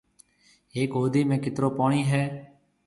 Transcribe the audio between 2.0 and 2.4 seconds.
هيَ۔